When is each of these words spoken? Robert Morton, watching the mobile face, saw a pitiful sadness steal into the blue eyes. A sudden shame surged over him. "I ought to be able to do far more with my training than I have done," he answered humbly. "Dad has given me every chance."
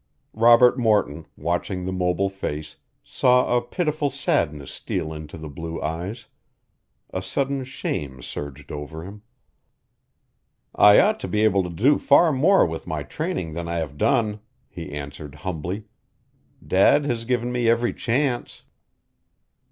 Robert 0.33 0.79
Morton, 0.79 1.27
watching 1.37 1.85
the 1.85 1.91
mobile 1.93 2.31
face, 2.31 2.77
saw 3.03 3.55
a 3.55 3.61
pitiful 3.61 4.09
sadness 4.09 4.71
steal 4.71 5.13
into 5.13 5.37
the 5.37 5.47
blue 5.47 5.79
eyes. 5.79 6.25
A 7.13 7.21
sudden 7.21 7.63
shame 7.63 8.19
surged 8.23 8.71
over 8.71 9.03
him. 9.03 9.21
"I 10.73 10.99
ought 10.99 11.19
to 11.19 11.27
be 11.27 11.43
able 11.43 11.61
to 11.61 11.69
do 11.69 11.99
far 11.99 12.31
more 12.33 12.65
with 12.65 12.87
my 12.87 13.03
training 13.03 13.53
than 13.53 13.67
I 13.67 13.75
have 13.77 13.95
done," 13.95 14.39
he 14.67 14.91
answered 14.91 15.35
humbly. 15.45 15.83
"Dad 16.65 17.05
has 17.05 17.23
given 17.23 17.51
me 17.51 17.69
every 17.69 17.93
chance." 17.93 18.63